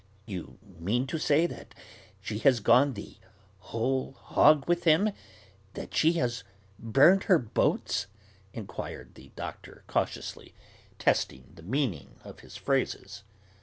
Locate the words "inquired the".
8.51-9.29